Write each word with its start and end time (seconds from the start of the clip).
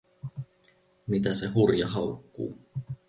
Mitä 1.07 1.33
se 1.33 1.47
Hurja 1.47 1.87
haukkuu? 1.87 2.57